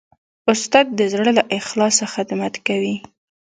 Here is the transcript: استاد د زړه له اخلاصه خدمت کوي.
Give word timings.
استاد 0.51 0.85
د 0.97 0.99
زړه 1.13 1.31
له 1.37 1.43
اخلاصه 1.57 2.05
خدمت 2.15 2.53
کوي. 2.67 2.95